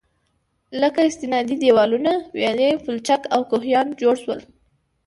[0.81, 4.39] لكه: استنادي دېوالونه، ويالې، پولچك او كوهيان جوړ شول.